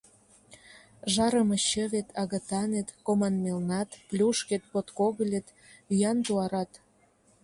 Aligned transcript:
Жарыме 1.13 1.57
чывет, 1.69 2.07
агытанет, 2.21 2.87
команмелнат, 3.05 3.89
плюшкет, 4.09 4.63
подкогылет, 4.71 5.47
ӱян 5.91 6.17
туарат... 6.25 6.71